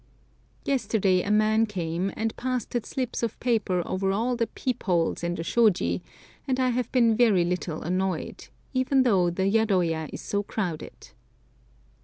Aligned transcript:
Yesterday 0.65 1.21
a 1.21 1.29
man 1.29 1.67
came 1.67 2.11
and 2.17 2.35
pasted 2.35 2.87
slips 2.87 3.21
of 3.21 3.39
paper 3.39 3.83
over 3.85 4.11
all 4.11 4.35
the 4.35 4.47
"peep 4.47 4.81
holes" 4.81 5.23
in 5.23 5.35
the 5.35 5.43
shôji, 5.43 6.01
and 6.47 6.59
I 6.59 6.69
have 6.69 6.91
been 6.91 7.15
very 7.15 7.45
little 7.45 7.83
annoyed, 7.83 8.47
even 8.73 9.03
though 9.03 9.29
the 9.29 9.45
yadoya 9.47 10.09
is 10.11 10.21
so 10.21 10.41
crowded. 10.41 11.09